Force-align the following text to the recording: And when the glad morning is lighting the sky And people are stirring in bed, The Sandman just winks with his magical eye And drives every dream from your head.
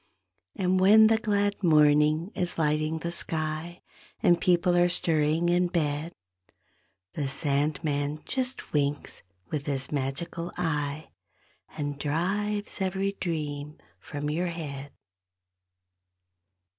And 0.55 0.79
when 0.79 1.05
the 1.05 1.19
glad 1.19 1.61
morning 1.63 2.31
is 2.33 2.57
lighting 2.57 2.97
the 2.97 3.11
sky 3.11 3.83
And 4.23 4.41
people 4.41 4.75
are 4.75 4.89
stirring 4.89 5.47
in 5.47 5.67
bed, 5.67 6.11
The 7.13 7.27
Sandman 7.27 8.23
just 8.25 8.73
winks 8.73 9.21
with 9.51 9.67
his 9.67 9.91
magical 9.91 10.51
eye 10.57 11.11
And 11.77 11.99
drives 11.99 12.81
every 12.81 13.11
dream 13.19 13.77
from 13.99 14.31
your 14.31 14.47
head. 14.47 14.91